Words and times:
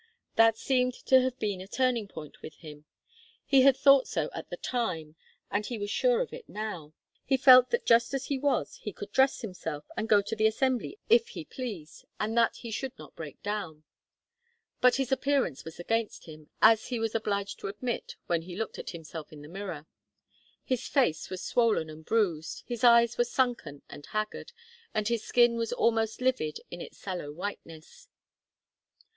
That 0.35 0.57
seemed 0.57 0.95
to 1.05 1.21
have 1.21 1.37
been 1.37 1.61
a 1.61 1.67
turning 1.67 2.07
point 2.07 2.41
with 2.41 2.55
him. 2.55 2.85
He 3.45 3.61
had 3.61 3.77
thought 3.77 4.07
so 4.07 4.31
at 4.33 4.49
the 4.49 4.57
time, 4.57 5.15
and 5.51 5.63
he 5.63 5.77
was 5.77 5.91
sure 5.91 6.21
of 6.21 6.33
it 6.33 6.49
now. 6.49 6.93
He 7.23 7.37
felt 7.37 7.69
that 7.69 7.85
just 7.85 8.11
as 8.15 8.25
he 8.25 8.39
was 8.39 8.77
he 8.77 8.93
could 8.93 9.11
dress 9.11 9.41
himself, 9.41 9.85
and 9.95 10.09
go 10.09 10.23
to 10.23 10.35
the 10.35 10.47
Assembly 10.47 10.97
if 11.07 11.27
he 11.27 11.45
pleased, 11.45 12.03
and 12.19 12.35
that 12.35 12.55
he 12.55 12.71
should 12.71 12.97
not 12.97 13.15
break 13.15 13.43
down. 13.43 13.83
But 14.79 14.95
his 14.95 15.11
appearance 15.11 15.63
was 15.63 15.79
against 15.79 16.25
him, 16.25 16.49
as 16.63 16.87
he 16.87 16.97
was 16.97 17.13
obliged 17.13 17.59
to 17.59 17.67
admit 17.67 18.15
when 18.25 18.41
he 18.41 18.55
looked 18.55 18.79
at 18.79 18.89
himself 18.89 19.31
in 19.31 19.43
the 19.43 19.47
mirror. 19.47 19.85
His 20.63 20.87
face 20.87 21.29
was 21.29 21.43
swollen 21.43 21.91
and 21.91 22.03
bruised, 22.03 22.63
his 22.65 22.83
eyes 22.83 23.19
were 23.19 23.23
sunken 23.23 23.83
and 23.87 24.03
haggard, 24.07 24.51
and 24.95 25.07
his 25.07 25.23
skin 25.23 25.57
was 25.57 25.71
almost 25.71 26.21
livid 26.21 26.57
in 26.71 26.81
its 26.81 26.97
sallow 26.97 27.31
whiteness. 27.31 28.07